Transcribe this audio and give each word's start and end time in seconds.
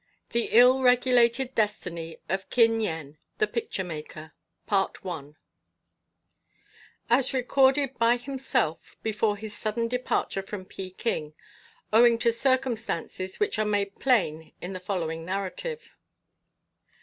THE 0.31 0.49
ILL 0.57 0.81
REGULATED 0.81 1.53
DESTINY 1.53 2.17
OF 2.27 2.49
KIN 2.49 2.81
YEN, 2.81 3.19
THE 3.37 3.45
PICTURE 3.45 3.83
MAKER 3.83 4.33
As 7.07 7.35
recorded 7.35 7.99
by 7.99 8.17
himself 8.17 8.95
before 9.03 9.37
his 9.37 9.55
sudden 9.55 9.87
departure 9.87 10.41
from 10.41 10.65
Peking, 10.65 11.35
owing 11.93 12.17
to 12.17 12.31
circumstances 12.31 13.39
which 13.39 13.59
are 13.59 13.65
made 13.65 13.99
plain 13.99 14.53
in 14.59 14.73
the 14.73 14.79
following 14.79 15.23
narrative. 15.23 15.93